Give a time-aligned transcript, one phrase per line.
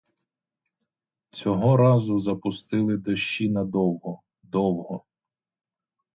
[1.31, 5.05] Цього разу запустили дощі надовго, довго.